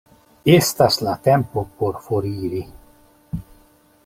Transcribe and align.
Estas 0.53 0.97
la 1.07 1.13
tempo 1.27 1.65
por 1.83 2.01
foriri. 2.07 2.65